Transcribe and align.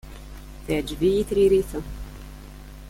Teɛǧeb-iyi 0.65 1.23
tririt-a. 1.29 1.81